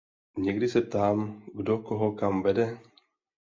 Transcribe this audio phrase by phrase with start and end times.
[0.37, 2.77] Někdy se ptám, kdo koho kam vede?